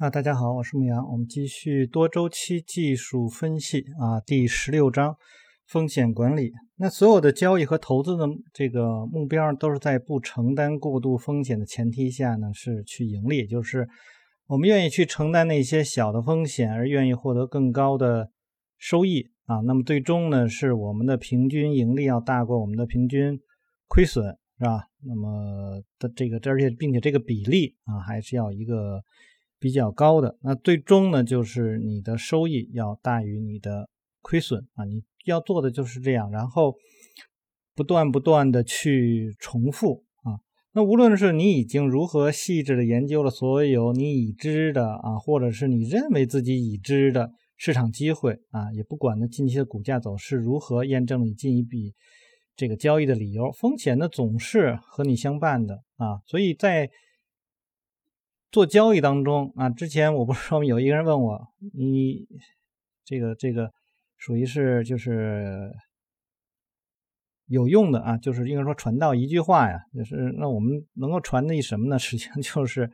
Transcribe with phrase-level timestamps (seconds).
[0.00, 5.14] 啊，大家好，我是牧羊，我们继续多周期技术分析啊，第十六章
[5.66, 6.52] 风险管理。
[6.76, 13.86] 那所有的交易和投资的这个目标都是在不承担过度风险的前提下呢，是去盈利，就是
[14.46, 18.30] 我们愿意去承担那些小的风险，而愿意获得更高的
[18.78, 19.56] 收益啊。
[19.66, 23.38] 那么最终呢，是我们的平均盈利要大过我们的平均
[23.86, 24.24] 亏损，
[24.58, 24.80] 是吧？
[25.06, 29.02] 那么的这个，而且并且这个比例啊，还是要一个。
[29.60, 33.90] 比较高的，那最终呢，就是你的收益要大于你的
[34.22, 34.86] 亏损啊！
[34.86, 36.74] 你要做的就是这样，然后
[37.76, 40.40] 不断不断的去重复啊。
[40.72, 51.92] 那无论是你已经如何细致的研究了所有你已知的啊，或者是你认为自己已知的市场机会啊，也不管呢近期的股价走势如何验证你进一笔
[52.56, 56.90] 这个交易的理由，风险呢总是和你相伴的啊，所以在。
[58.50, 61.40] 做交易当中啊，之前我不是说有一个人问我，
[61.72, 62.26] 你
[63.04, 63.72] 这个这个
[64.16, 65.72] 属于是就是
[67.46, 71.98] 有用的啊，就是应该说传道一句话呀，就是那我们能够传递什么呢？
[72.00, 72.90] 实际上就是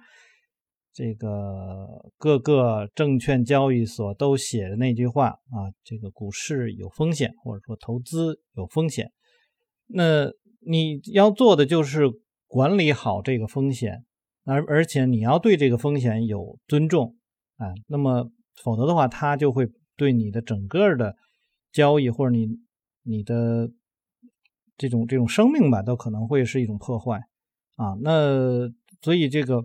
[0.93, 9.11] 这个各个证券交易所都写的那句话啊，这个股市有风险，或者说投资有风险，
[9.87, 10.27] 那
[10.61, 12.05] 你要做的就是
[12.47, 14.06] 管理好这个风险。
[14.47, 17.17] 而而且你要对这个风险有尊重
[17.57, 18.31] 啊，那么
[18.63, 21.17] 否则的话，它就会对你的整个的
[21.73, 22.47] 交易或者你
[23.03, 23.69] 你的
[24.79, 27.21] 这种这种生命吧，都可能会是一种破坏
[27.75, 27.97] 啊。
[28.01, 28.71] 那
[29.03, 29.65] 所以这个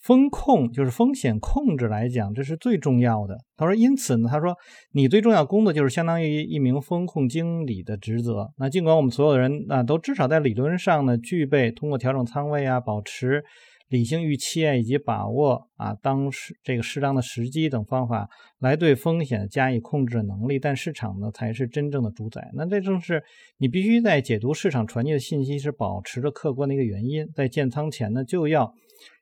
[0.00, 3.38] 风控就是风险控制来讲，这是最重要的。
[3.56, 4.56] 他说，因此呢，他说
[4.92, 8.52] 你最重要工作就是相当于一名风控经理的职责。
[8.56, 13.44] 那尽管我们所有人啊，都至少在理论上呢，具备通过调整仓位啊，保持。
[13.92, 18.26] 理性预期啊，以及把握啊当时这个适当的时机等方法
[18.58, 22.50] 来对风险加以控制的能力，但市场呢才是真正的主宰。
[22.54, 23.22] 那这正是
[23.58, 27.28] 你必须在解读市场传递的信息时保持着客观的一个原因。
[27.34, 28.72] 在建仓前呢，就要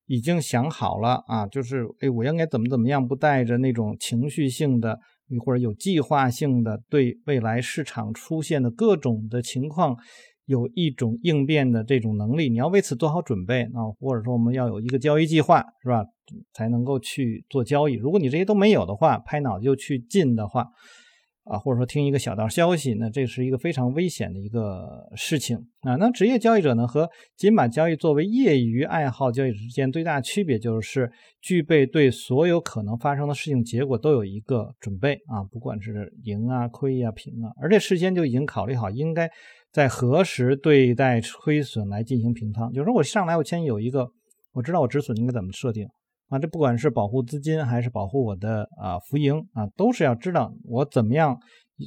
[0.07, 5.01] 已经想好了啊，就是哎，我应该怎么怎么样，不带着那种情绪性的
[5.45, 9.97] 或者有计划性的对未来市场出现的各种的情况。
[10.51, 16.05] 有一种应变的这种能力，你要为此做好准备啊，或者说我们要有一个交易计划，是吧？
[16.53, 17.93] 才能够去做交易。
[17.95, 20.67] 如果你这些都没有的话，拍脑子就去进的话，
[21.45, 25.97] 啊，或者说听一个小道消息，那这是一个非常危险的一个事情啊。
[25.97, 39.31] 那职业交易者呢，和仅把交易作为业余爱好交易之间最大区别，就是具备对所有可能发生的事情结果都有一个准备啊，不管是赢啊、亏啊、平啊，而且事先就已经考虑好应该。
[39.73, 42.73] 在何时对待亏损来进行平仓？
[42.73, 44.11] 就是说我上来我先有一个，
[44.53, 45.87] 我知道我止损应该怎么设定
[46.31, 46.39] 啊？
[46.39, 51.39] 这不管是保护资金还是保护我的啊浮盈啊，都是要知道我怎么样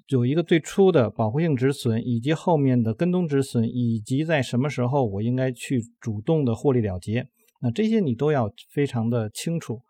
[0.10, 7.28] 有一个最初的保护性止损，以及后面的跟踪止损，以及在什么时候我应该去主动的获利了结。
[7.62, 9.82] 那这些你都要非常的清楚。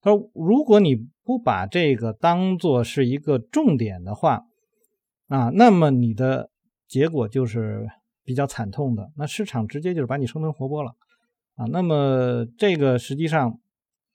[0.00, 0.94] 他说，如果你
[1.24, 4.44] 不把这个当做是一个重点的话
[5.26, 6.50] 啊，那么你的。
[6.88, 7.88] 结果就是
[8.22, 10.92] 比较惨痛的，那市场直接就是把你生吞活剥了
[11.54, 11.64] 啊。
[11.70, 13.58] 那么这个实际上，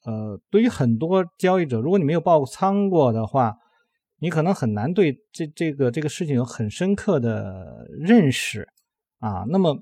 [0.03, 3.55] 呃，对于很多交易者，如果你没有爆仓过的话，
[4.19, 8.67] 你可能很难对这这个这个事情有很深刻的认识
[9.19, 9.43] 啊。
[9.49, 9.77] 那么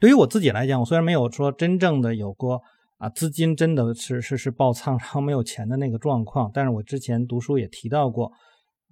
[0.00, 2.60] 对于我自己来讲，我虽然没有说真正的有过
[2.98, 8.32] 啊资金真的是是是爆仓然后没有钱的那个状况，但是我之前读书也提到过。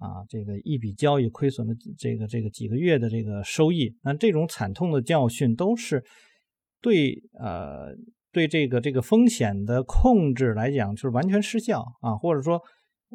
[0.01, 6.01] 啊，这个一笔交易亏损的这个这个几个月的这个收益，那这种惨痛的教训都是
[6.79, 7.89] 对呃
[8.31, 12.61] 对这个这个风险的控制来讲就是完全失效啊，或者说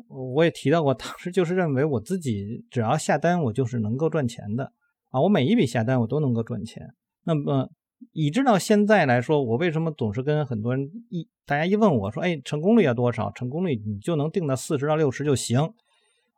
[0.09, 4.73] 我也提到过，当时就是认为我自己只要下单我就是能够赚钱的
[5.11, 6.83] 啊，我每一笔下单我都能够赚钱。
[7.25, 7.71] 那么
[8.13, 13.31] 以至到现在来说，我为什么总是跟很多人一大家一问我说，哎，成功率要多少？
[13.33, 15.72] 成功率你就能定到四十到六十就行。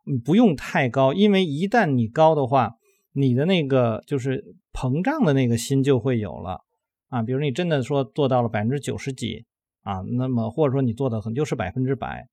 [0.05, 2.75] 你不用太高，因为一旦你高的话，
[3.13, 6.61] 你的那个就是膨胀的那个心就会有了
[7.07, 7.23] 啊。
[7.23, 9.45] 比如你真的说做到了百分之九十几
[9.81, 12.27] 啊，那么或者说你做的很就是百分之百，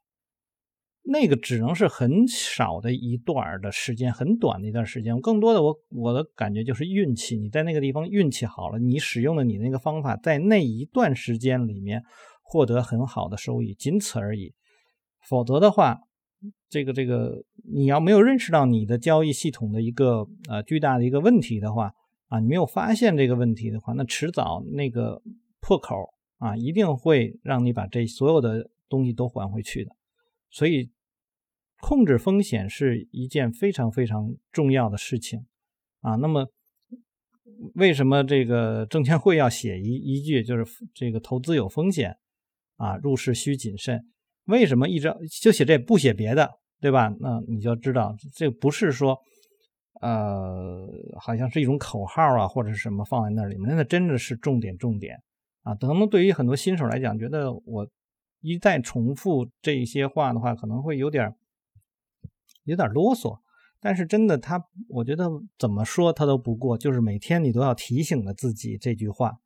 [1.02, 5.20] 那个只能是很少的一段的时间，很短的一段时间。
[5.20, 12.02] 更多的我我的感觉就是运气，你在那个地方运气好了，你使用的你那个方法，在那一段时间里面
[12.42, 14.54] 获得很好的收益，仅此而已。
[15.28, 16.00] 否则的话。
[16.68, 17.42] 这个这个，
[17.72, 21.94] 你要没有认识到你的交易系统的一个呃巨大的一个问题的话
[22.34, 25.22] 啊，你没有发现这个问题的话，那迟早那个
[25.60, 29.94] 破口啊，一定会让你把这所有的东西都还回去的。
[30.50, 30.90] 所以，
[31.80, 35.46] 控制风险是一件非常非常重要的事情
[36.00, 36.16] 啊。
[36.16, 36.48] 那么，
[37.76, 42.16] 为什么这个证监会要写一一句，就是这个投资有风险
[42.78, 44.04] 啊，入市需谨慎？
[44.46, 47.14] 为什么一直就写这不写别的，对吧？
[47.20, 49.16] 那你就知道，这不是说，
[50.04, 50.86] 呃，
[51.18, 55.22] 好像是一种口号啊，或者是什么放在那里面，那真的是重点重点
[55.62, 55.74] 啊。
[55.76, 57.88] 可能对于很多新手来讲，觉得我
[58.42, 61.34] 一再重复这些话的话，可能会有点
[62.64, 63.38] 有点啰嗦。
[63.80, 65.26] 但是真的，他我觉得
[65.58, 69.38] 怎么说他都不过，就是每天你都要提醒着自己这句话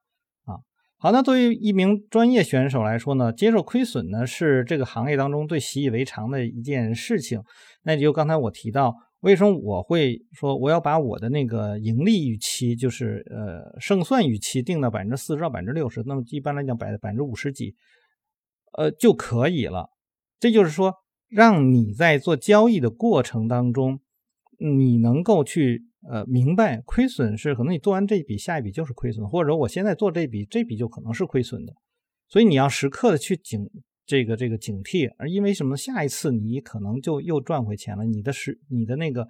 [0.45, 0.59] 啊。
[0.97, 7.45] 好，那对于一名专业选手来说呢，接受亏损呢是这个行业当中最习以为常的一件事情。
[7.83, 17.75] 那就刚才我提到，为什么我会说我要把我的那个盈利预期，就是呃胜算预期定到百分之四十到百分之六十，那么一般来讲百百分之五十几，
[18.73, 19.91] 呃就可以了。
[20.39, 20.95] 这就是说，
[21.29, 24.01] 让你在做交易的过程当中。
[24.61, 31.73] 你能够去呃明白亏损是可能你做完这一笔下一笔就是亏损，或者我现在做这笔这笔就可能是亏损的，
[32.27, 33.71] 所以你要时刻的去警
[34.09, 39.29] 这个这个警惕，而因为什么下一次你可能就又赚回钱了，你的时你的那个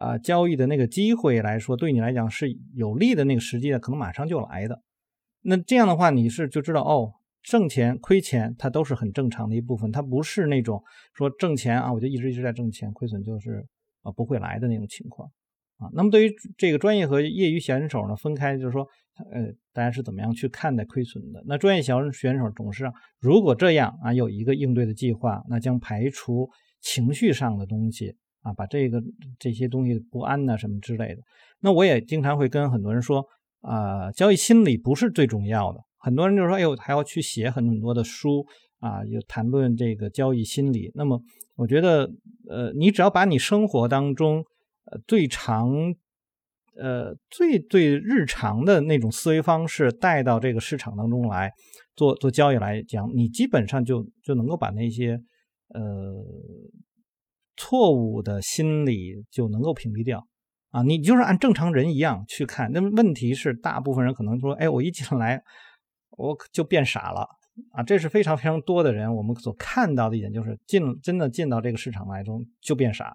[0.00, 4.80] 啊交易的那个机会来说对你来讲是有利的那个时机可能马上就来的，
[5.42, 10.82] 那这样的话你是就知道哦挣钱亏钱它都是很正常的一部分，它不是那种
[11.12, 13.66] 说挣钱啊我就一直一直在挣钱，亏损就是。
[14.04, 15.30] 啊，不会来的那种情况
[15.82, 15.90] 啊。
[15.92, 18.86] 那么对于这个专业和业余选手呢，分开就是说，
[19.32, 21.42] 呃，大家是怎么样去看待亏损的？
[21.46, 26.48] 那专业小选手总是如果这样啊，有一个应对的计划，那将排除
[26.80, 29.02] 情绪上的东西啊，把这个
[29.38, 31.20] 这些东西不安呐什么之类的。
[31.60, 33.24] 那我也经常会跟很多人说
[33.60, 35.80] 啊，交易心理不是最重要的。
[35.98, 38.46] 很多人就说，哎呦，还要去写很很多的书
[38.78, 40.92] 啊，有谈论这个交易心理。
[40.94, 41.20] 那么。
[41.54, 42.10] 我觉得，
[42.48, 44.42] 呃，你只要把你生活当中，
[44.84, 45.70] 呃，最常，
[46.76, 51.52] 呃，最最日常的那种思维方式带到这个市场当中来
[51.94, 55.20] 做做交易来讲，你基本上就就能够把那些，
[55.68, 56.24] 呃，
[57.56, 60.26] 错误的心理就能够屏蔽掉
[60.70, 60.82] 啊。
[60.82, 62.72] 你就是按正常人一样去看。
[62.72, 65.42] 那问题是，大部分人可能说，哎，我一进来，
[66.10, 67.28] 我就变傻了。
[67.72, 73.14] 啊，这是非常非常多的人，我们所看到的一点就是进真的进到这个市场来中就变傻，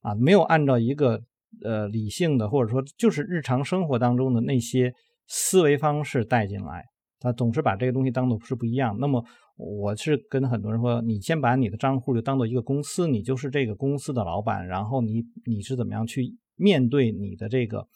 [0.00, 1.22] 啊，没有按照一个
[1.64, 4.92] 呃理性的或者说就是日常生活当中的那些
[5.26, 6.84] 思维方式带进来，
[7.18, 8.96] 他总是把这个东西当做是不一样。
[8.98, 9.24] 那么
[9.56, 17.86] 我是跟很多人说，你先把你的账户就当做一个公司，你就是这个公司的老板，然后你你是怎么样去面对你的这个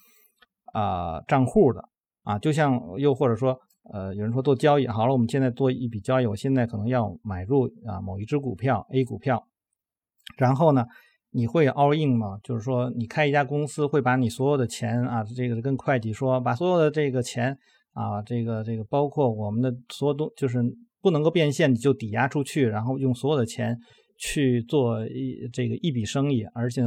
[0.73, 1.89] 啊账户的
[2.23, 3.59] 啊，就像又或者说。
[3.93, 9.47] 呃，有人说做交易好了，我们现在做一笔交易，我现在可能要买入啊某一只股票 A 股票，
[10.39, 10.87] 然后呢，
[11.35, 12.39] 你会 all in 吗？
[12.45, 17.59] 就是说你开一家公司，会把你所有的钱啊，这个跟会计说，把所有的这个钱
[17.93, 20.63] 啊，这个这个包括我们的所有东，就是
[21.03, 23.77] 不能够变现，你就抵押出去，然后用所有的钱
[24.17, 26.83] 去做一这个一笔生意，而且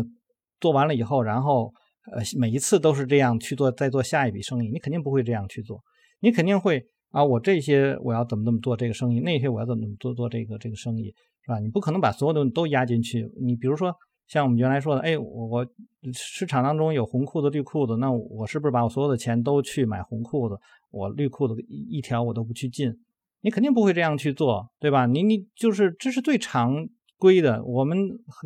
[0.62, 1.74] 做完了以后，然后
[2.14, 5.82] 呃每一次都是这样去做，再做下一笔生意，你肯定不会这样去做。
[6.22, 11.14] 你肯定会啊，我这些我要怎么怎么做这个生意，那些我要怎么怎么做做这个这个生意，
[11.46, 11.60] 是吧？
[11.60, 13.30] 你不可能把所有东西都压进去。
[13.46, 13.94] 你比如说
[14.28, 15.68] 像我们原来说的，哎，我我
[16.14, 20.58] 市场当中有红裤子、绿裤子，那我是不是把我所有的钱都去买红裤子，
[20.92, 22.94] 我绿裤子一一条我都不去进？
[23.42, 25.06] 你肯定不会这样去做，对吧？
[25.06, 27.64] 你你就是这是最常规的。
[27.64, 27.98] 我们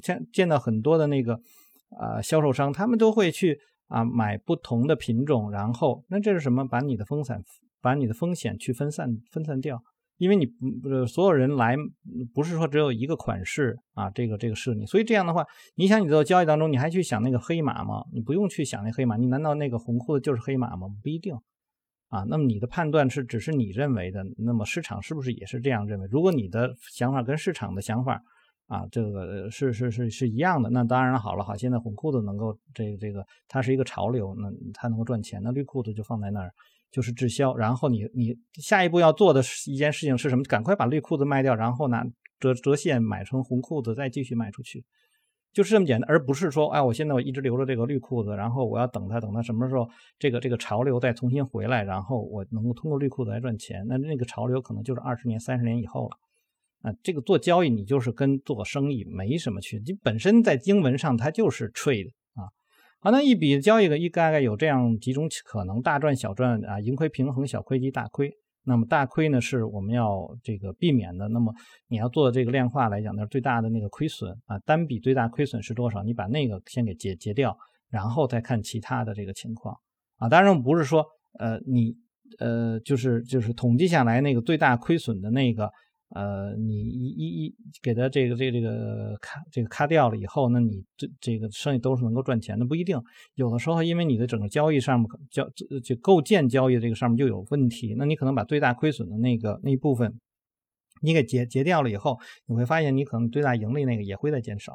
[0.02, 1.40] 见见到很多的那个
[2.00, 6.68] 啊销售商，他们都会去啊买不同的品种，然后那这是什么？
[6.68, 7.44] 把你的风险。
[7.84, 9.84] 把你的风险去分散分散掉，
[10.22, 11.76] 因为你不所有人来
[12.32, 18.04] 不是说只有一个款式啊，这个这个是你，所以这样的话，你想你做交易当中你还去想那个黑马吗？
[18.14, 20.88] 你不用去想那黑马，你难道那个红裤子就是黑马吗？
[21.02, 21.34] 不一定
[22.10, 22.24] 啊。
[22.30, 26.08] 那么你的判断是只是你认为的，那么市场是不是也是这样认为？
[26.12, 28.22] 如果你的想法跟市场的想法
[28.68, 36.54] 啊，这个是是是是一样的，那当然好了，好，现在红裤子能够这个这个它是一个潮流，那它能够赚钱，那绿裤子就放在那儿。
[36.92, 40.44] 就是滞销，然后你你下一步要做的一件事情是什么？
[40.44, 42.06] 赶快把绿裤子卖掉，然后拿
[42.40, 44.84] 折折现买成红裤子，再继续卖出去，
[45.54, 53.86] 就是这么简单，而不是说，哎，我现在我一直留着这个绿裤子，然后我要等它，等它什么时候这个这个潮流再重新回来，然后我能够通过绿裤子来赚钱。
[53.88, 56.18] 那那个潮流可能就是二十年、三十年以后了。
[56.82, 62.12] 啊，这个做交易你就是跟做生意没什么区别，你本身在经文上它就是 trade。
[63.04, 68.32] 好，那一笔交易的一大概有这样几种可能：大赚、小赚啊，盈亏平衡、小亏及大亏
[68.64, 71.28] 那么大亏呢是我们要这个避免的。
[71.30, 71.52] 那么
[71.88, 76.04] 你要做的这个量化来讲，那最大的那个亏损啊，单笔最大亏损是多少？
[76.04, 77.58] 你把那个先给结结掉，
[77.90, 79.76] 然后再看其他的这个情况
[80.18, 80.30] 啊。
[80.30, 81.04] 当然我们不是说
[81.40, 81.96] 呃你
[82.38, 85.72] 呃就是就是统计下来那个最大亏损的那个。
[86.14, 93.00] 呃，你一一一给他这个这个这个卡这个卡掉了以后，那你这这个生意都是能够赚钱的，不一定。
[93.36, 95.50] 有的时候，因为你的整个交易上面交
[95.84, 100.20] 就构建交易这个上面就有问题，那你可能把最大亏损的那个那一部分
[101.02, 104.74] 你给结结掉了以后，你会发现你可能最大盈利那个也会在减少。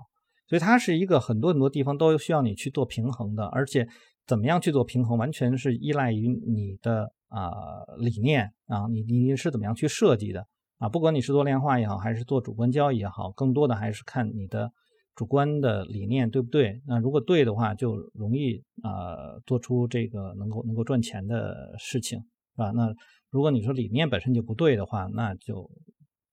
[0.49, 3.87] 所以它是一个很多很多地方都需要你去做平衡的，而且
[4.27, 7.51] 怎么样去做平衡，完全是依赖于你的啊
[7.99, 10.47] 理念啊，你你你是怎么样去设计的。
[10.79, 14.71] 啊，不管你是做量化也好，还是做主观交易也好，更多的还是看你的
[15.15, 16.83] 主观的理念对不对。
[16.87, 22.71] 那如果对的话，就容易啊做出这个能够能够赚钱的事情，是吧？
[22.73, 22.93] 那
[23.31, 25.71] 如果你说理念本身就不对的话，那就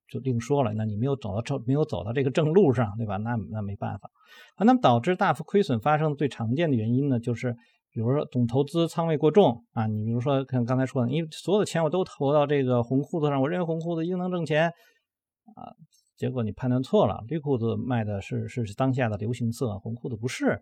[0.09, 0.73] 就另说了。
[0.73, 3.15] 那你没有走到正没有走到这个正路上，对吧？
[3.17, 4.09] 那那没办法。
[4.57, 7.55] 啊，那么导致大幅亏损发生最常见的原因呢，就是。
[7.93, 14.67] 比如说总投资仓位过重啊，你比如说像刚才说的，因为所有的钱我都投到这个红裤子上，我认为红裤子一定能挣钱
[15.55, 15.71] 啊，
[16.17, 20.59] 结果你判断错了，绿裤子卖的是是当下的流行色，红裤子不是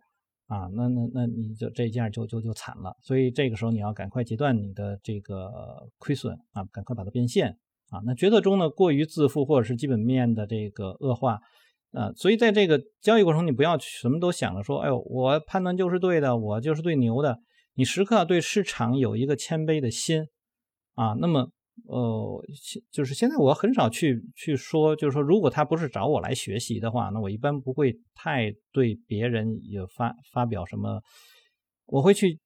[0.48, 7.58] 啊，那那那你就这件就就就惨了，所以这个时候你要赶快截断你的这个亏损啊，赶快把它变现
[7.92, 11.40] 啊，那决策中呢过于自负或者是基本面的这个恶化。
[11.92, 17.38] 啊，所以在这个交易过程，你不要什么都想着说，哎呦，我判断就是对的，我就是最牛的。
[17.74, 20.26] 你时刻对市场有一个谦卑的心
[20.96, 21.14] 啊。
[21.20, 21.50] 那么，
[21.88, 22.44] 呃，
[22.92, 31.02] 就是现在我很少去去说，就是说，如果他不是找我来学习的话，那我一般不会太对别人有发发表什么，
[31.88, 32.40] 我会去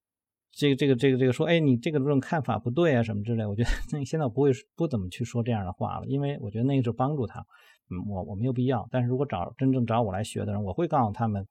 [0.52, 3.46] 这个这个这个这个说，哎，你这个这种看法不对啊，什么之类。
[3.46, 7.46] 我觉得那 现在我不会不怎么去说这样的话了，因为我觉得那个是帮助他。
[7.90, 8.88] 嗯，我我没有必要。
[8.92, 11.46] 但是如果找真正找我来学的人，我会告诉他们，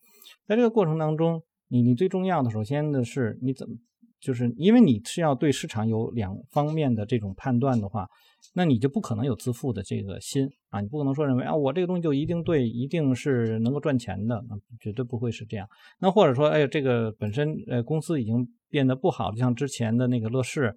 [0.47, 3.77] 在这个过程当中，你你最重要的，首先的是你怎么，
[4.21, 8.09] 就是因为你是要对市场有两方面的这种判断的话，
[8.55, 15.69] 那你就不可能有自负的这个心啊，你不可能说认为啊，我这个东西就一定对，一定是能够赚钱的，那绝对不会是这样。
[16.01, 20.77] 那或者说，哎，这个本身呃公司已经变得不好，就像之前的那个乐视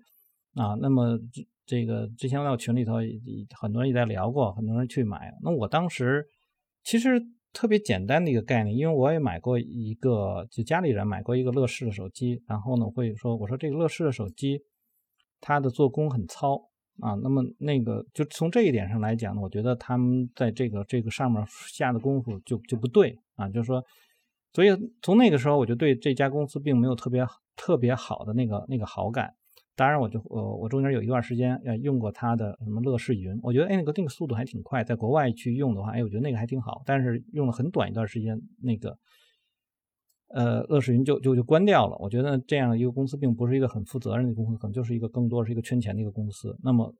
[0.57, 1.17] 啊，那么。
[1.69, 2.93] 这个之前在群里头，
[3.59, 5.33] 很多人也在聊过，很多人去买。
[5.43, 6.25] 那我当时
[6.81, 7.21] 其实
[7.51, 14.61] 特别简单的一个概念，因为我也买过一个，就家里人买过一个乐视的手机，然后呢会说，我说这个乐视的手机，
[15.41, 16.55] 它的做工很糙
[17.01, 17.15] 啊。
[17.21, 23.83] 那么那个就从这一点上来讲呢，我觉得他们在这个这个上面下的功夫就就不对啊，就是说，
[24.53, 24.69] 所以
[25.01, 29.33] 从那个时候我就对这家公司并没有特别特别好的那个那个好感。
[29.77, 36.81] 当然，我就呃，我中间有一段时间呃用过它的什么乐视云，我觉得哎那个那个速度还挺快，在国外去用的话，哎我觉得那个还挺好。
[36.84, 38.98] 但是用了很短一段时间，那个
[40.29, 41.96] 呃乐视云就就就关掉了。
[42.00, 46.57] 我觉得这样一个公司并不是一个很负责任的公司，可能就是一个更多是一个圈钱的一个公司。
[46.63, 46.91] 那么，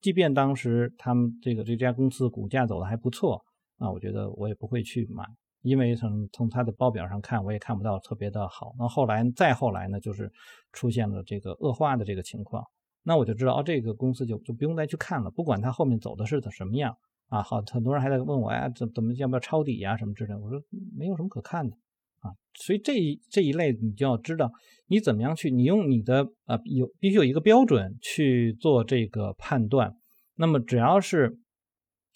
[0.00, 3.44] 即便当时他们这个这家公司股价走的还不错
[3.76, 5.24] 啊，我觉得我也不会去买。
[5.62, 8.72] 因为从从它的报表上看，我也看不到特别的好。
[8.78, 10.32] 那后来再后来呢，就是
[10.72, 12.64] 出现了这个恶化的这个情况。
[13.02, 15.30] 那我就知道，哦，这个公司就就不用再去看了。
[15.30, 16.96] 不管它后面走的是什么样
[17.28, 20.34] 啊，好，很多人还在问我，哎，怎怎么要不要抄底呀，什么之类。
[20.34, 20.62] 我说
[20.96, 21.76] 没有什么可看的
[22.20, 22.30] 啊。
[22.54, 24.52] 所以这一这一类你就要知道，
[24.86, 29.96] 你怎么样去，你用你的呃有必须有一个标准去做这个判断。
[30.36, 31.38] 那么只要是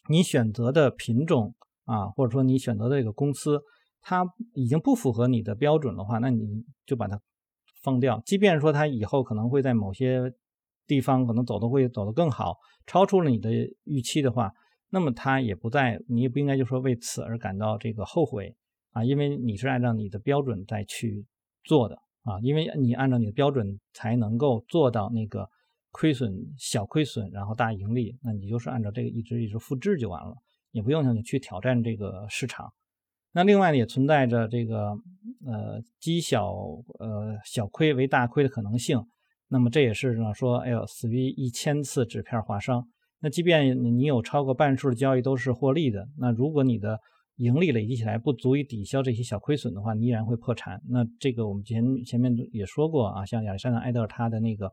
[0.08, 1.54] 你选择的品种。
[1.84, 3.60] 啊，或者说你选择的这个公司，
[4.00, 4.24] 它
[4.54, 7.20] 已经不符合你的标准的话，那你就把它
[7.82, 8.20] 放掉。
[8.24, 10.32] 即便说它以后可能会在某些
[10.86, 13.50] 地方可能走的会走得更好，超出了你的
[13.84, 14.52] 预期的话，
[14.90, 18.54] 那么它也不在，你也不应该就说为此而感到这个后悔
[18.90, 21.24] 啊，因为你是按照你的标准再去
[21.64, 25.48] 做的啊，因为你按照你的标准才能够做到那个
[25.90, 30.34] 亏损小亏损，然后大盈利，那你就是按照这个一直一直复制就完了。
[30.72, 32.72] 也不用想去挑战这个市场，
[33.32, 34.88] 那另外呢也存在着这个
[35.46, 36.50] 呃积小
[36.98, 38.98] 呃小亏为大亏的可能性，
[39.48, 42.84] 那么这也是呢说，哎呦死于一千次纸片划伤。
[43.20, 46.98] 那即便你有超过半数的交易都是获利的，那如果你的
[47.36, 50.80] 盈利累积起来不足以抵消这些小亏损的话，你依然会破产。
[50.88, 54.70] 那这个我们前前面也说过啊，像亚历山大埃德尔他的那个。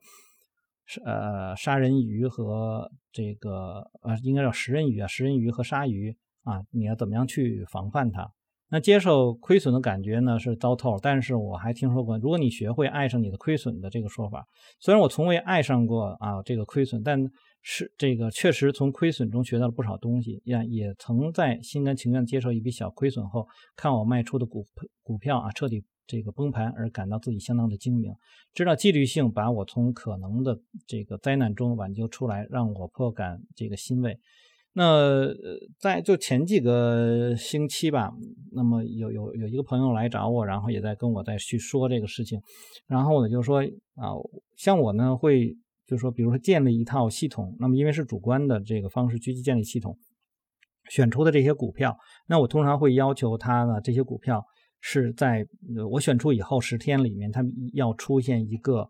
[1.06, 8.32] 呃，杀人鱼和这个呃，应该叫食人鱼啊，食人鱼和鲨鱼啊，你要怎么样去防范它。
[8.72, 14.46] 那接受亏损的感觉呢是糟透，但是我还听说过，如果你学会爱上你的亏损的这个说法，
[14.80, 17.20] 虽然我从未爱上过啊这个亏损，但
[17.62, 24.66] 是这个确实从亏损中学到了不少东西，也也曾在心甘情愿接受一笔小亏损后，看我卖出的股
[25.04, 28.14] 股票啊彻底这个崩盘而感到自己相当的精明，
[28.54, 34.18] 知道纪律性把我从可能的这个灾难中挽救出来，让我颇感这个欣慰。
[34.72, 35.28] 那
[35.80, 38.12] 在就前几个星期吧，
[38.52, 42.40] 那么有有有一个朋友来找我，然后也在跟我再去说这个事情，
[42.88, 43.62] 然后呢就说
[43.96, 44.14] 啊，
[44.56, 45.58] 像我呢会
[45.90, 49.98] 就是说，比如说建立一套系统，那么因为是主观的这个方式去建立系统，
[50.90, 54.46] 选出的这些股票，那我通常会要求他呢这些股票
[54.80, 55.46] 是在
[55.92, 57.44] 我选出以后十天里面，它
[57.74, 58.88] 要出现一个。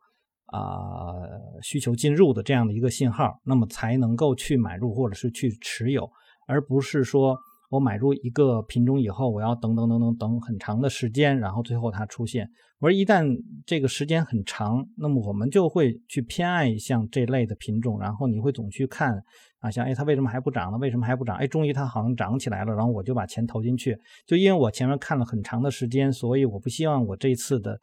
[0.51, 1.13] 啊，
[1.61, 6.09] 需求进入的这样的一个信号，那么才能够去买入或者是去持有，
[6.47, 7.37] 而不是说
[7.69, 12.49] 我买入一个品种以后，我要等等等等等很长的时间，然后最后它出现。
[12.79, 13.25] 我说一旦
[13.65, 19.13] 这个时间很长，那么我们就会去偏爱像这类的品种，然后你会总去看
[19.59, 20.77] 啊，像哎它为什么还不涨呢？
[20.77, 21.35] 为什么还不涨？
[21.35, 23.95] 哎，终于它好像涨起来了，然后我就把钱投进去。
[24.25, 27.79] 就因为我前面看了很长的时间，所以我不希望我这次的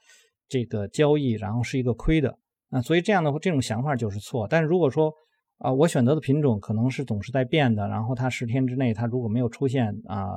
[0.49, 2.37] 这个交易然后是一个亏的。
[2.71, 4.49] 啊，所以这样的话这种想法就是错。
[4.49, 5.13] 但是如果说
[5.59, 10.29] 啊，我选择的品种可能是总是在变的，然后它十天之内它如果没有出现啊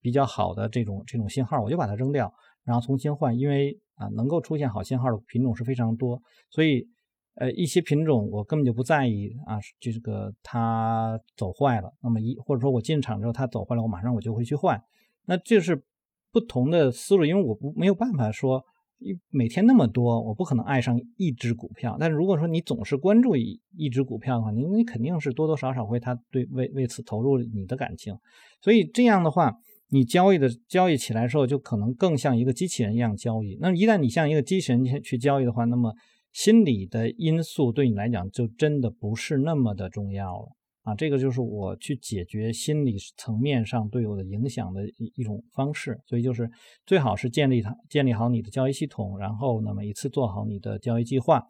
[0.00, 2.32] 比较好的这种这种信号，我就把它扔掉，
[2.64, 3.38] 然后重新换。
[3.38, 6.88] 因为啊，能够出现好信号的品种是非常多，所以
[7.36, 14.82] 呃一些品种我根本就不在意啊，这个它走坏了，那么一或者说我进场之后它走坏了，我马上我就会去换。
[15.26, 15.84] 那这是
[16.32, 18.64] 不同的思路，因为我不没有办法说。
[18.98, 21.96] 一每天那么多，我不可能爱上一只股票。
[22.00, 28.14] 但是如果说你总是关注一一只股票的话，你你肯定是多多少少会他对为为此投入你的感情。
[28.60, 29.54] 所以这样的话，
[29.88, 33.56] 你交易的交易起来之后，就可能更像一个机器人一样交易。
[33.60, 35.94] 那一旦你像一个机器人去交易的话，那么
[36.32, 40.57] 心理的因素对你来讲就真的不是那么的重要了。
[40.88, 46.50] 啊，这个就是我去解决心理层面上对我的影响的一一种方式，所以就是
[46.86, 51.44] 最好是建立它，建立好你的交易系统，然后呢，每一次做好你的交易计划，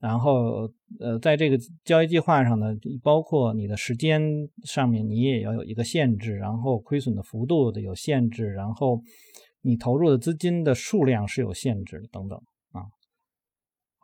[0.00, 4.20] 然后呃，在这个交易计划上呢，包括你的时间
[4.64, 9.00] 上面，你也要有一个限制，然后亏损的幅度的有限制，然后
[9.62, 12.38] 你投入的资金的数量是有限制等等。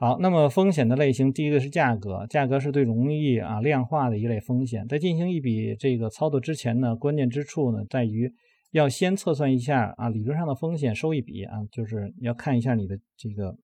[0.02, 4.88] 好，那么风险的类型，第一个是价格，价格是最容易啊量化的一类风险。
[4.88, 8.32] 在进行一笔这个操作之前呢，关键之处呢在于
[8.70, 13.54] 要先测算一下啊理论上的风险收益比啊，就是要看一下你的这个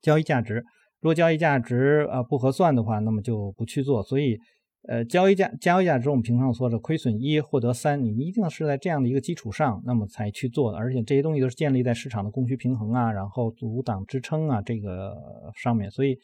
[0.00, 0.64] 交易价值。
[1.00, 4.00] 如果交易价值啊不合算的话，那么就不去做。
[4.00, 4.38] 所以。
[4.88, 10.78] 呃，交易价交易价值，我们平常说的亏损一获得三，你一定是在这样的一个基础上，那么才去做的。
[10.78, 15.14] 而且这些东西都是建立在市场的供需平衡啊，然后阻挡支撑啊这个
[15.54, 15.88] 上面。
[15.88, 16.18] 所以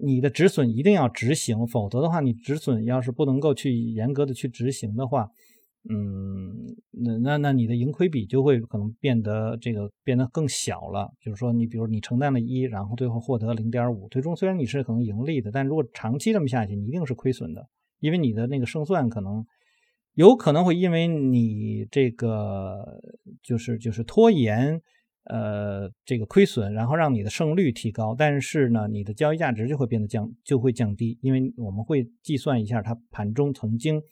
[0.00, 5.30] 你的止损一定要执行，否则的话，你止损要是不能够去严格的去执行的话，
[5.88, 11.12] 嗯，那那那你的盈亏比就会可能变得这个变得更小了。
[11.20, 17.66] 就是说，你比如你承担了一，然后最后获得零点五，最终虽然你是可能盈利的，但如果长期这么下去，你一定是亏损的。
[18.00, 19.44] 因为你的那个胜算可能
[20.14, 23.00] 有可能会因为你这个
[23.42, 24.80] 就是就是拖延，
[25.24, 34.02] 呃，这个亏损，然后让你的胜率提高，但是呢，你的交易价值就会变得降，就会降低，因为我们会计算一下它盘中曾经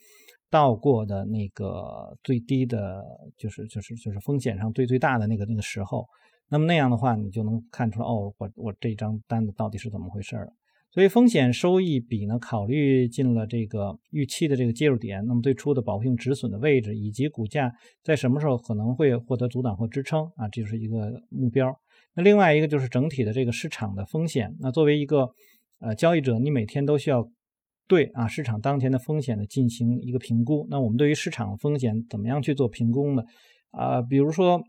[0.55, 3.03] 到过的那个最低的，
[3.35, 6.07] 就是就是就是风险上最最大的那个那个时候，
[6.47, 10.47] 那么那样的话，你就能看出来，哦，我我这张单子到底是怎么回事了。
[10.93, 17.69] 所以风险收益比呢，考虑进了这个预期的这个介入点，那么最初的保护性止损的位置，以及股价
[18.01, 21.77] 在什么时候可能会获得阻挡或支撑啊，这就是一个目标。
[22.13, 24.55] 那另外一个就是整体的这个市场的风险。
[24.61, 25.29] 那作为一个
[25.79, 27.29] 呃交易者，你每天都需要
[27.87, 30.67] 对啊市场当前的风险呢进行一个评估。
[30.69, 33.23] 那我们对于市场风险怎么样去做评估呢？
[33.71, 34.61] 啊，比如说。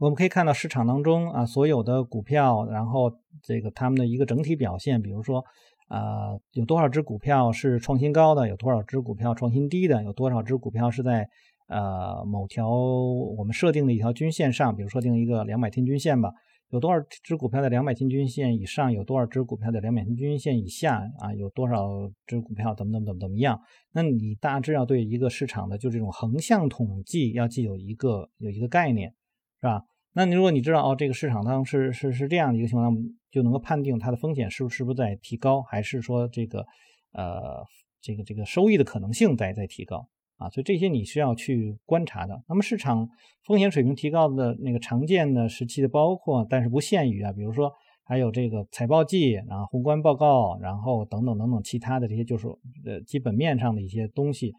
[0.00, 3.12] 我们可以看到市场当中啊，所有的股票，然后
[3.44, 5.44] 这个它们的一个整体表现，比如说，
[5.86, 11.28] 啊，有多少只股票是创新高的，有多少只股票创新低的，有多少只股票是在
[11.68, 16.32] 呃某条我们设定的一条均线上，比如设定一个两百天均线吧，
[16.74, 21.88] 有多少只股票在两百天均线以上，有多少只股票在两百天均线以下啊，有多少
[22.26, 23.60] 只股票怎么怎么怎么怎么样？
[23.92, 29.14] 那你大致要对一个市场的就这种横向统计要既有一个有一个概念。
[29.60, 29.82] 是吧？
[30.12, 36.66] 那你如果你知道哦，这个市场当中是是是这样的一个情况，那么就能够判定它的风险是不是不是在提高，还是说这个
[37.12, 37.64] 呃
[38.02, 42.42] 这个这个收益的可能性在在提高啊，所以这些你需要去观察的。
[42.48, 43.08] 那么市场
[43.46, 47.72] 风险水平提高的那个常见的时期的包括，但是不限于啊，比如说
[48.04, 52.48] 还有这个财报季，然后宏观报告，然后等等等等其他的这些就是
[52.84, 54.52] 呃基本面上的一些东西。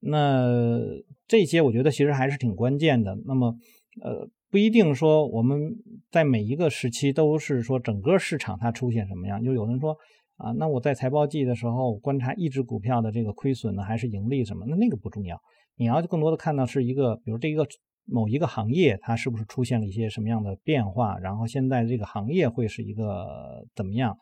[0.00, 0.46] 那
[1.26, 3.16] 这些我觉得其实还是挺关键的。
[3.24, 3.56] 那么
[4.02, 5.76] 呃不一定说我们
[6.10, 9.96] 在每一个时期都是说整个市场它出现什么样，就有人说。
[10.36, 14.66] 啊，那我在财报季的时候观察一只股票的这个亏损呢，还是盈利什么？
[14.68, 15.40] 那那个不重要，
[15.76, 17.64] 你要更多的看到是一个，比如这一个
[18.04, 24.18] 某一个行业它是不是出现了一些什么样的变化，然后现在这个行业会是一个怎么样？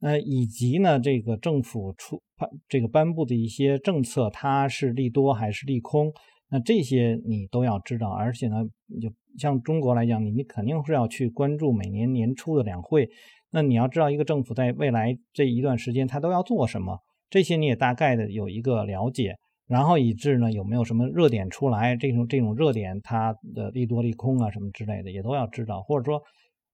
[0.00, 2.20] 呃，以及呢这个政府出
[2.68, 6.12] 这个颁布的一些政策，它是利多还是利空？
[6.50, 8.62] 那这些你都要知道，而且呢，
[9.00, 13.08] 就像中国来讲，你你肯定是要去关注每年年初的两会。
[13.54, 16.98] 那你要知道，一个政府在未来这一段时间，它都要做什么，
[17.30, 19.36] 这些你也大概的有一个了解，
[19.68, 25.80] 然后以致呢，有没有什么热点出来，这种这种热点它的利多利空啊什么之类的，也都要知道。
[25.82, 26.20] 或者说，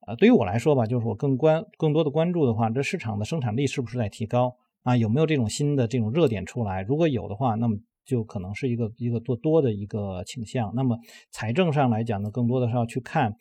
[0.07, 4.97] 呃，对于我来说吧，就是我更关更多的关注的话，这市场的生产力是不是在提高啊？
[4.97, 6.81] 有没有这种新的这种热点出来？
[6.81, 10.73] 如果有的话，那么就可能是一个一个做多的一个倾向。
[10.75, 10.97] 那么
[11.31, 13.35] 财政上来讲呢，更多的是要去看。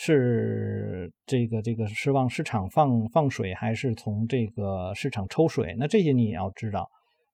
[0.00, 5.74] 是这个这个是往市场放放水，还是从这个市场抽水？
[5.76, 6.88] 那这些你也要知道。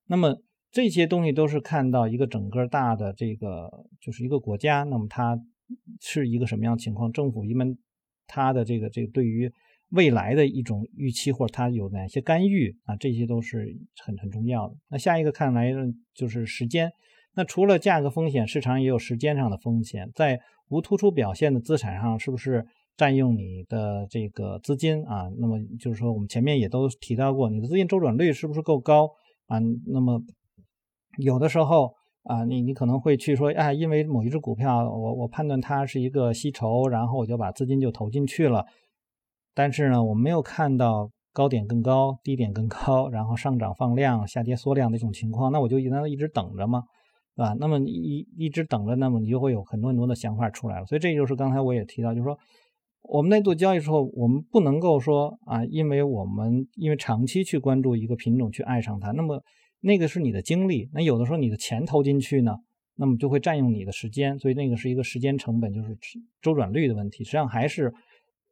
[0.07, 0.35] 那么
[0.71, 5.39] 这些东西都是看到一个整个大的这个就是一个国家，那么它
[6.01, 7.13] 是一个什么样情况？
[7.13, 7.77] 政府一般
[8.27, 9.53] 它的这个这个对于
[9.91, 12.97] 未来的一种预期，或者它有哪些干预啊？
[12.97, 14.75] 这些都是很很重要的。
[14.89, 15.71] 那下一个看来
[16.15, 16.91] 就是时间。
[17.37, 25.29] 那除了价格风险，市场也有时间上的风险，在无突出表现的资产上，是不是占用你的这个资金啊？
[25.39, 29.11] 那么就是说，我们前面也都提到过，你的资金周转率是不是够高
[29.47, 29.59] 啊？
[29.87, 30.21] 那么
[31.19, 38.65] 有的时候啊，你你可能会去说，啊，因为某一只股票，我我判断它是一个吸筹，然后我就把资金就投进去了，
[39.55, 46.85] 但是呢，我没有看到高点更高，低点更高，然后上涨放量，下跌缩量的一种情况，那我就一直一直等着嘛。
[47.37, 47.55] 是吧？
[47.59, 50.87] 那么你一一直等着，那么你就会有很多很多的想法出来了。
[50.87, 52.39] 所以这就是刚才我也提到，就是说
[53.03, 59.43] 我们在做交易时候，我们不能够说啊，因为我们因为长期去关注一个品种去爱上它，那么
[59.81, 60.89] 那个是你的精力。
[60.93, 62.57] 那有的时候你的钱投进去呢，
[62.97, 65.97] 那么就会占用你的时间，所以那个是一个时间成本，就是
[66.41, 67.25] 周转率的问题。
[67.25, 67.93] 实际上还是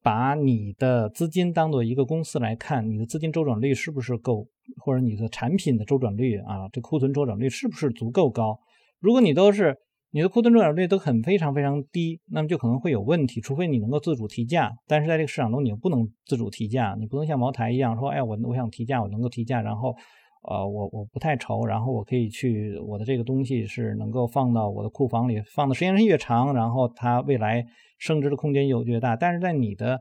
[0.03, 4.47] 把你的资金当做一个公司来看，你的资金周转率是不是够，
[4.83, 8.59] 或者你的产品的周转率啊，这库存周转率是不是足够高？
[9.03, 9.77] 如果你都是
[10.13, 13.41] 你的库存周转率都很非常非常低，那么就可能会有问题。
[13.41, 19.95] 除非你能够自主提价，但是在这个市场中你又不能自主提价，你不能像茅台一样说，哎，我我想提价，我能够提价，然后，
[20.43, 27.65] 呃，我我不太愁，然后我可以去我的这个东西是能够放到我的库房里，放的时间是越长，然后它未来
[27.99, 29.17] 升值的空间又越大。
[29.17, 30.01] 但是在你的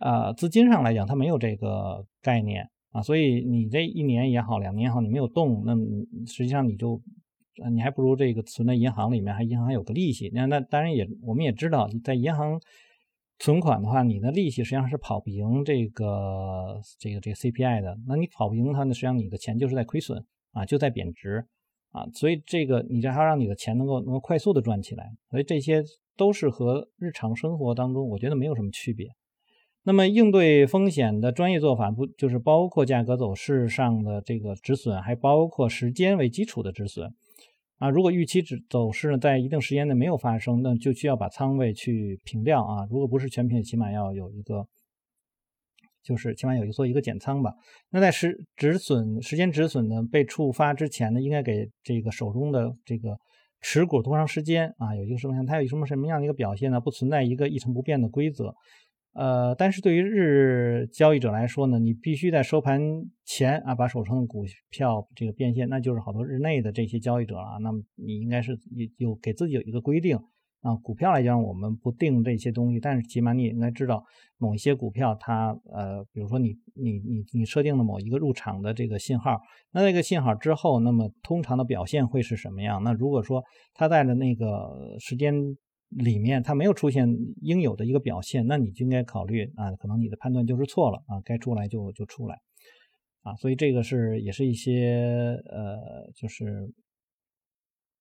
[0.00, 5.74] 呃资金上来讲，它没有这个概念啊，所以你这一年也好，两年也好，你没有动，那
[6.26, 7.00] 实际上你就。
[7.72, 10.30] 你还不如这个存在银行里面，还银行有个利息。
[10.32, 12.60] 那那当然也，我们也知道，在银行
[13.38, 17.98] 存款的话，你的利息实际上是跑不赢这个这个这个 CPI 的。
[18.06, 21.44] 那你跑不赢它，呢实际上你的钱就是在亏损啊，就在贬值
[21.90, 22.06] 啊。
[22.14, 25.10] 所以这个你这还要让你的钱能够能够快速的赚起来。
[25.30, 25.82] 所以这些
[26.16, 29.08] 都是和日常生活当中我觉得没有什么区别。
[29.82, 37.10] 那么应对风险的专业做法，不就是包括价格走势上的这个止损，还包括时间为基础的止损。
[37.80, 42.86] 啊，如果预期指走势呢在一定时间内没有发生，那就需要把仓位去平掉啊。
[42.90, 44.66] 如果不是全平，起码要有一个，
[46.02, 47.54] 就是起码有一个做一个减仓吧。
[47.88, 53.16] 那在时止损时间止损呢被触发之前呢，应该给这个手中的这个
[53.62, 54.94] 持股多长时间啊？
[54.94, 56.78] 有一个什么样它有什么什么样的一个表现呢？
[56.78, 58.54] 不存在一个一成不变的规则。
[59.12, 62.80] 呃，但是对于日交易者来说呢，你必须在收盘
[63.24, 68.52] 前啊把手上的股票这个变现，那就是好多日内的这些交易者啊，那么你应该是
[68.98, 70.16] 有有给自己有一个规定
[70.62, 70.76] 啊。
[70.76, 74.04] 股票来讲，我们不定这些东西，但是起码你也应该知道
[74.38, 79.40] 某一些股票它呃，比如说你你你你设定了某一个入场的这个信号，
[79.72, 82.80] 那那个信号之后，那么通常的表现会是什么样？
[82.84, 83.42] 那如果说
[83.74, 85.34] 它在的那个时间。
[85.90, 87.08] 里面它没有出现
[87.42, 92.38] 应有的一个表现，那你就应该考虑啊，可能你的判断就是错了啊，该出来就就出来
[93.22, 96.72] 啊，所以这个是也是一些呃，就是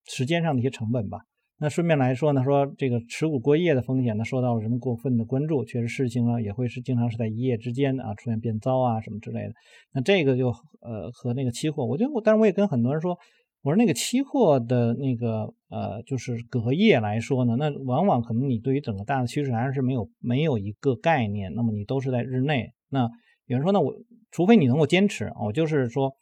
[0.05, 1.19] 时间上的一些成本吧。
[1.57, 9.53] 那顺便来说呢，说这个持股过夜的风险呢，受到了人们过分的关注，确实事情呢也会是经常是在一夜之间啊出现变糟啊什么之类的。
[9.93, 10.49] 那这个就
[10.81, 13.17] 呃和那个期货，我觉得我，但是我也跟很多人说。
[13.61, 22.71] 我说那个期货的那个呃，就是隔夜来说呢，那往往可能你对于整个大的趋势还是没有没有一个概念，那么你都是在日内。
[22.89, 23.09] 那
[23.45, 23.93] 有人说，那我
[24.31, 26.13] 除非你能够坚持，我就是说，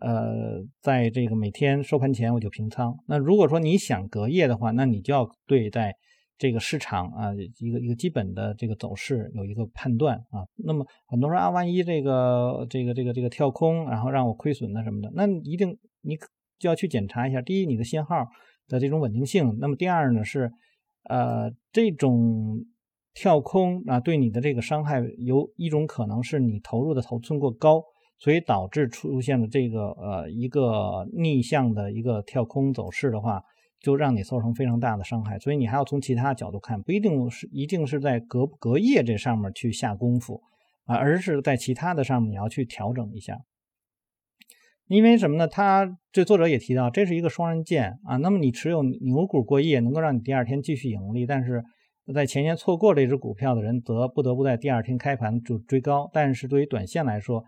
[0.00, 2.96] 呃，在这个每天收盘前我就平仓。
[3.06, 5.96] 那如果说你想隔夜的话，那你就要对待。
[6.36, 10.42] 这个市场啊，一个一个基本的这个走势有一个判断啊。
[10.56, 16.18] 那么很多人啊，万一这个这个这个这个跳空，然后让我亏损的什么的，那一定你
[16.58, 17.40] 就要去检查一下。
[17.42, 18.26] 第一，你的信号
[18.68, 20.52] 的这种稳定性；那么第二呢，是
[21.08, 22.64] 呃这种
[23.12, 27.82] 跳空啊对你的这个伤害，有一种可能是你投入的头寸过高，
[28.18, 33.42] 所以导致出现了这个呃一个逆向的一个跳空走势的话。
[33.80, 40.40] 就让你造成非常大的伤害，所以你还要从其他角度看，不一定是一定是在隔隔夜这上面去下功夫
[40.86, 43.36] 啊，而是在其他的上面你要去调整一下。
[44.86, 45.48] 因为什么呢？
[45.48, 48.16] 他这作者也提到，这是一个双刃剑啊。
[48.18, 51.64] 那么你持有牛股过夜，能够让你第二天继续盈利，但是
[52.14, 56.10] 在前天错过这只股票的人，则不得不在第二天开盘就追高。
[56.12, 57.42] 但是对于短线来说，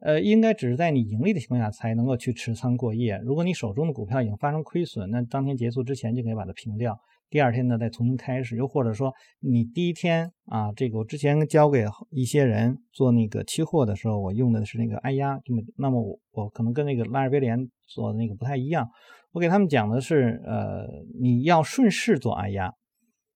[0.00, 3.20] 呃，应该只是在你盈利的情况下才能够去持仓过夜。
[3.24, 6.96] 如果你手中的股票已经发生亏损，那当天结束之前就可以把它平掉。
[7.30, 8.56] 第二天呢，再重新开始。
[8.56, 15.40] 又或者说，你第一天啊，这个我之前教给一些人做那个期货的时候，我用的是那个按压。
[15.46, 18.88] 那么，那么我我可能跟那个拉尔威廉做的那个不太一样。
[19.32, 20.86] 我给他们讲的是，呃，
[21.20, 22.72] 你要顺势做按压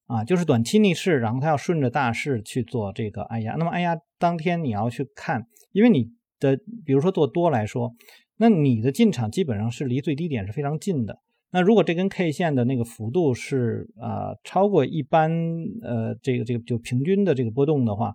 [0.06, 3.54] 啊，就是短期逆势，然后他要顺着大势去做这个按压。
[3.56, 6.10] 那么按压当天你要去看，因为你。
[6.42, 7.94] 的，比如说做多来说，
[8.36, 11.20] 那你的进场基本上是离最低点是非常近的。
[11.52, 15.30] 那如果这根 K 线的那个幅度是啊超过一般
[15.82, 18.14] 呃这个这个就平均的这个波动的话，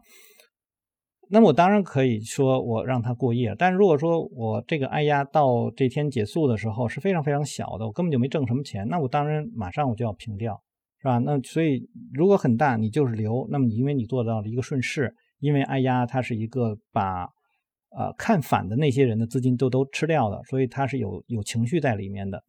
[1.29, 3.53] 那么我当然可以说我让它过夜。
[3.57, 10.59] 但是如果说我这个挨压到这天结束的时候是非常非常小的，我根本就没挣什么钱，那我当然马上我就要平掉，
[10.99, 11.19] 是吧？
[11.19, 13.47] 那所以如果很大，你就是留。
[13.51, 17.27] 那么你因为你做到了一个顺势，因为挨压它是一个把。
[17.97, 22.43] 呃，看反的那些人的资金都都吃掉了，所以他是有有情绪在里面的。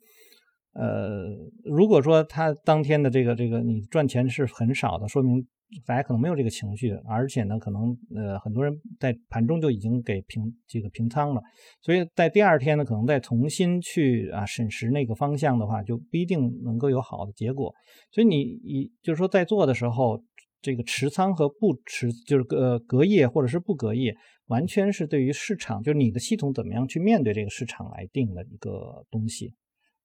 [0.75, 1.27] 呃，
[1.65, 5.47] 如果说他当天的这个这个你赚钱是很少的，说明
[5.85, 11.43] 大家可能没有这个情绪，而且呢，可能呃很多人在盘中就已经给平这个平仓了，
[11.83, 17.75] 所以在第二天呢，可能再重新去啊审视那个方向的话，就不一定能够有好的结果。
[18.13, 20.23] 所以你你就是说在做的时候，
[20.63, 24.15] 这个持仓和不持，就是隔隔夜或者是不隔夜。
[24.47, 29.53] 完全是对于市场，就是你的系统怎么样去面对这个市场来定的一个东西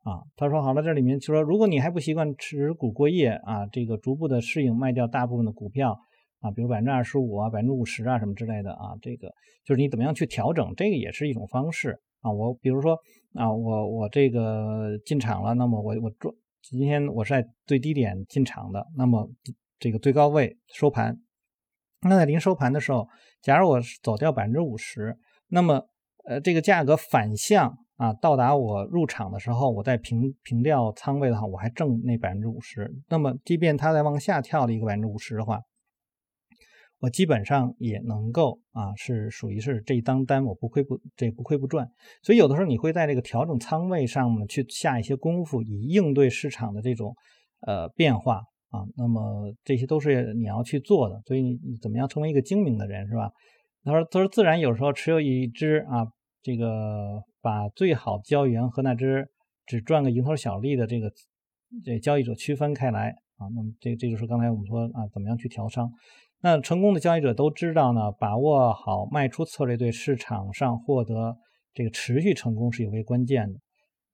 [0.04, 0.24] 啊。
[0.36, 5.98] 他说好了，这里面就说，如果你还不习惯持股过夜啊，这个逐步的适应卖掉大部分的股票
[6.39, 9.34] 啊，比如百分之二十五啊、百分之五十啊什么之类的啊，这个
[9.66, 12.32] 就是你怎么样去调整，这个也是一种方式啊。
[12.32, 12.98] 我比如说
[13.34, 19.30] 啊，我我这个进场了，那么我我赚，今天我是在最低点进场的，那么
[19.80, 21.18] 这个最高位收盘。
[22.06, 23.08] 那在临收盘的时候，
[23.42, 25.88] 假如我走掉百分之五十，那么
[26.26, 32.91] 呃这个价格反向啊到达我入场的时候，我再平平掉仓位的话，我还挣那百分之五十。
[33.10, 35.62] 那么即便它再往下跳了一个百分之五十的话，
[36.99, 41.89] 我基本上也能够啊是属于是这一单单我不亏不这不亏不赚。
[42.21, 47.15] 所以有的时候你会在这个调整仓位上面去下一些功夫，以应对市场的这种
[47.62, 48.41] 呃变化。
[48.73, 53.29] 啊，那么这些都是你要去做的，所以你你怎么样成为一个精明的人，是吧？
[53.84, 56.08] 他说，他说自然有时候持有一只啊，
[56.41, 59.27] 这个把最好交易员和那只
[59.67, 61.12] 只赚个蝇头小利的这个
[61.86, 63.45] 这交易者区分开来啊。
[63.53, 65.91] 那么这这就是刚才我们说啊，怎么样去调仓？
[66.41, 71.36] 那成功的交易者都知道呢，把握好卖出策略，对市场上获得
[71.73, 73.60] 这个持续成功是尤为关键的。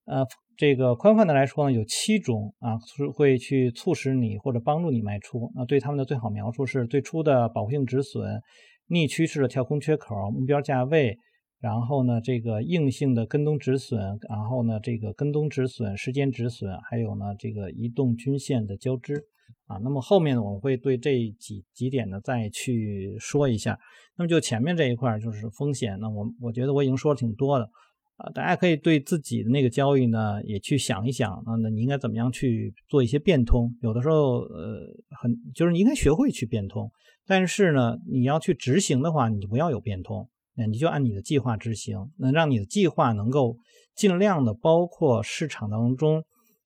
[0.06, 0.26] 呃。
[0.60, 5.50] 这个宽泛的来说呢，有七种啊，是会去促使你或者帮助你卖出。
[5.56, 8.42] 那对他们的最好描述是最初的保护性止损、
[8.88, 11.18] 逆趋势的跳空缺口、目标价位，
[11.60, 19.24] 然后呢，这个硬性的跟踪止损，然后呢，这个跟踪止损、时间止损，还有呢，这个移动均线的交织
[19.68, 19.78] 啊。
[19.84, 23.78] 那么后面呢，我们会对这几几点呢再去说一下。
[24.16, 27.70] 那么就前面这一块就是风险，那我我觉得我已经说的挺多的。
[28.16, 33.74] 啊，大家可以对自己的那个交易呢，也去想一想啊，那你应该怎么样去做一些变通？
[33.82, 34.82] 有的时候，呃，
[35.22, 36.92] 很就是你应该学会去变通，
[37.26, 43.58] 但是呢，你要去执行的话，你不要有变通，那你就按你的计划执行，能让你的计划能够
[43.96, 46.24] 尽量的包括市场当中，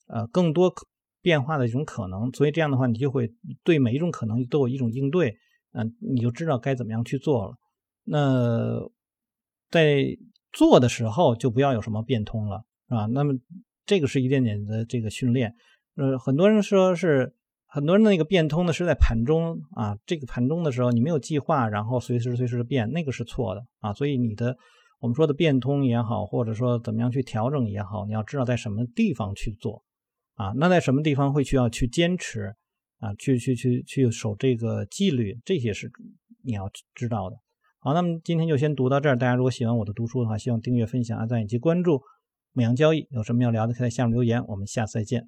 [0.08, 0.74] 呃，更多
[1.22, 2.32] 变化的一种可能。
[2.32, 5.38] 所以这样的话，你就会对每一种可能都有一种应对，
[5.74, 7.56] 嗯，你就知道该怎么样去做了。
[8.06, 8.80] 那
[9.69, 10.17] 在
[10.52, 13.06] 做的时候就不要有什么变通了，是吧？
[13.08, 13.34] 那么
[13.86, 15.56] 这个是一点点的这个训练。
[15.96, 17.36] 呃，很多人说是
[17.74, 23.92] 很多人的那个变通呢是在盘中啊，这个盘中的时候你没有计划，然后随时随时的变，那个是错的啊。
[23.92, 24.56] 所以你的
[25.00, 29.84] 我们说的变通也好，或者说怎么样去调整也好，你要知道在什么地方去做
[30.36, 30.54] 啊。
[30.56, 32.54] 那在什么地方会需要去坚持
[33.00, 33.12] 啊？
[33.16, 35.92] 去去去去守这个纪律，这些是
[36.44, 37.38] 你要知道的。
[37.80, 39.18] 好，那么今天就先读到这儿。
[39.18, 42.00] 大家如果喜欢我的读书的话，希望订阅、分享、按赞以及关注
[42.52, 43.08] 牧羊交易。
[43.10, 44.46] 有什么要聊的，可以在下面留言。
[44.46, 45.28] 我们下次再见。